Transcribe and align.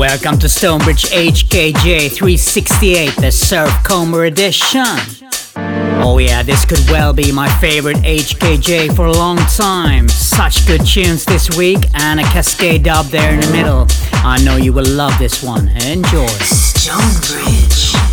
Welcome 0.00 0.38
to 0.38 0.48
Stonebridge 0.48 1.10
HKJ 1.10 2.10
368, 2.10 3.16
the 3.16 3.30
Surf 3.30 3.68
Comer 3.84 4.24
edition. 4.24 4.80
Oh 6.02 6.16
yeah, 6.18 6.42
this 6.42 6.64
could 6.64 6.80
well 6.88 7.12
be 7.12 7.30
my 7.30 7.50
favorite 7.58 7.98
HKJ 7.98 8.96
for 8.96 9.04
a 9.04 9.12
long 9.12 9.36
time. 9.36 10.08
Such 10.08 10.66
good 10.66 10.86
tunes 10.86 11.26
this 11.26 11.54
week 11.54 11.80
and 11.92 12.18
a 12.18 12.22
Kaskade 12.22 12.84
dub 12.84 13.08
there 13.08 13.34
in 13.34 13.40
the 13.40 13.52
middle. 13.52 13.86
I 14.24 14.42
know 14.42 14.56
you 14.56 14.72
will 14.72 14.88
love 14.88 15.18
this 15.18 15.42
one. 15.42 15.68
Enjoy. 15.68 16.26
Stonebridge. 16.28 18.09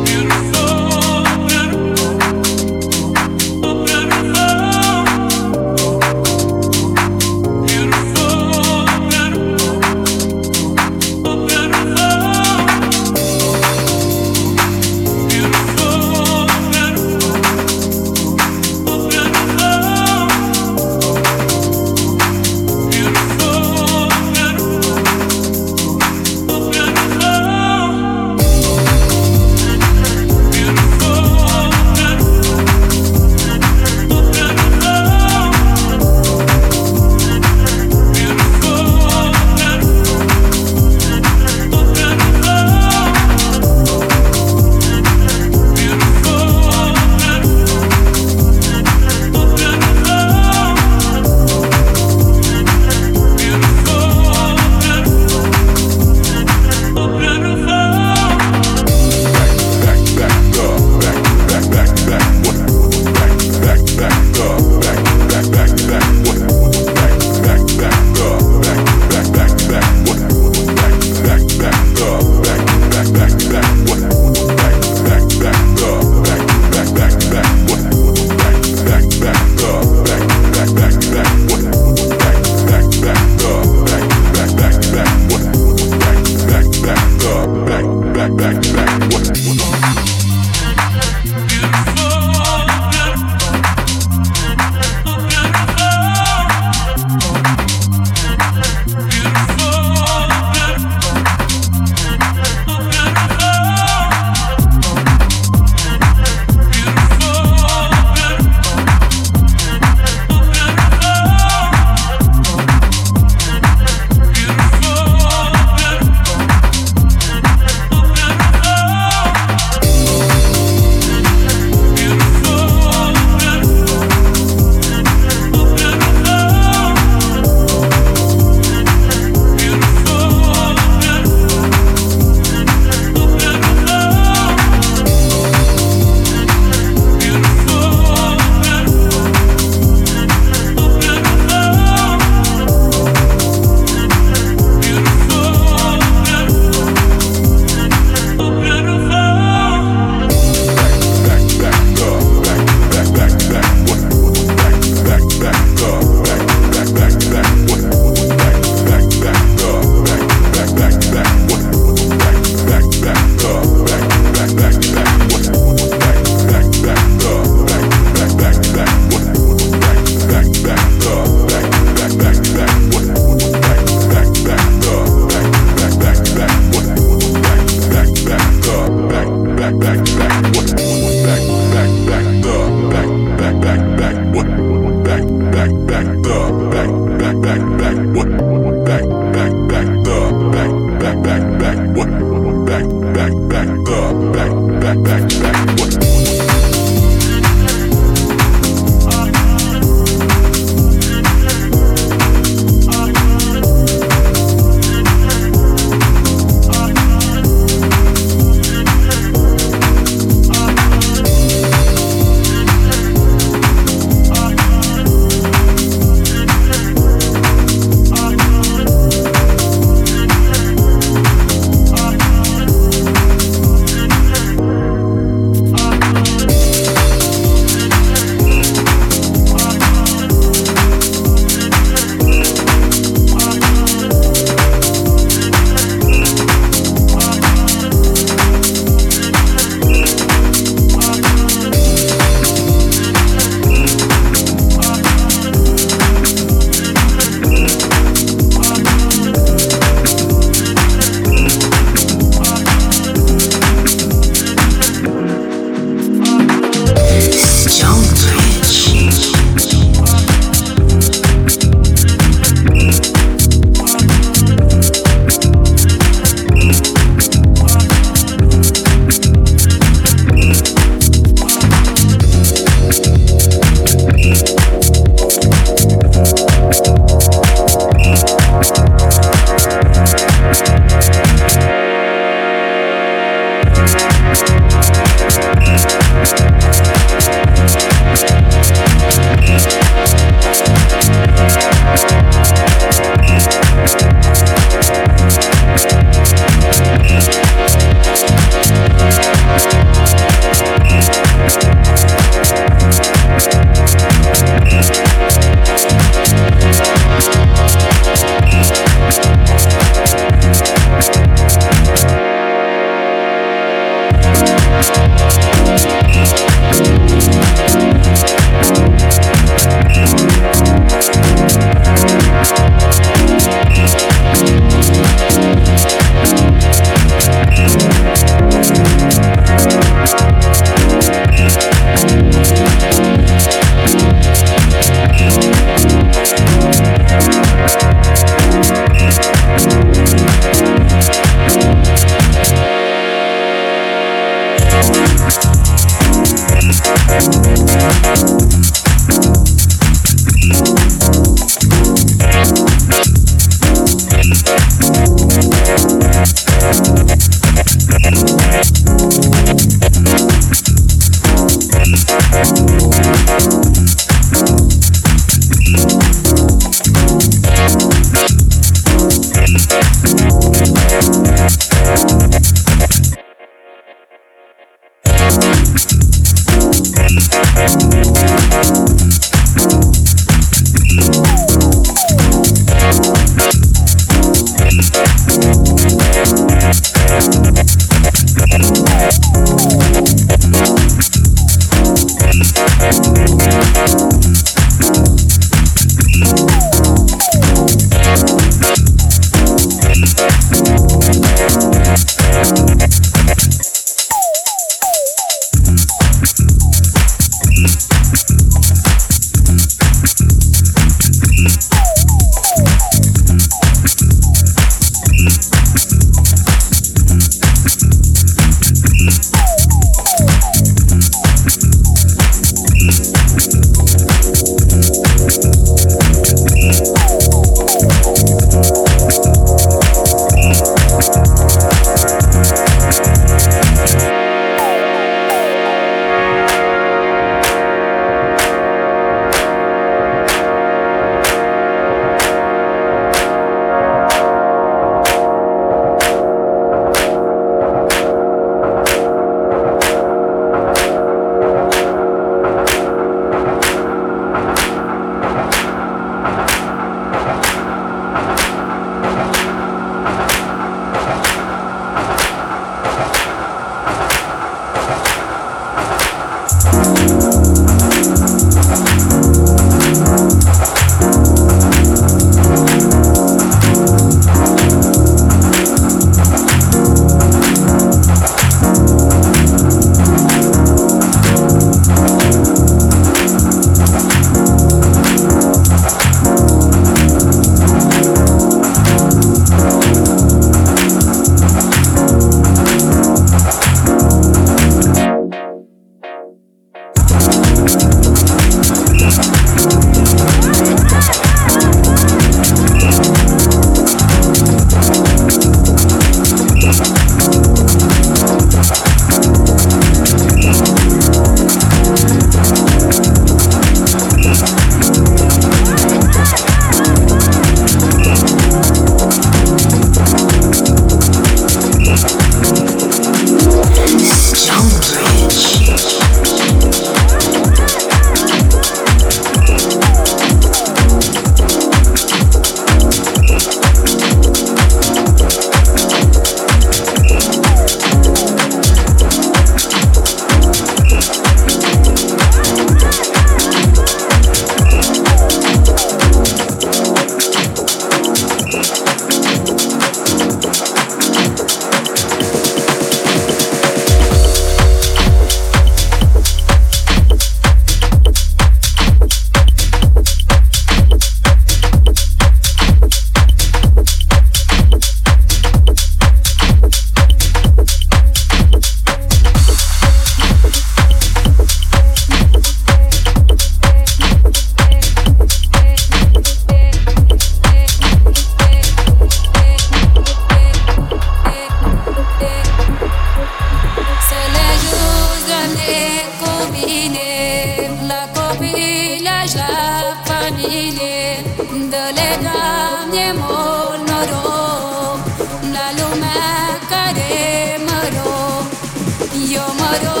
La 599.79 600.00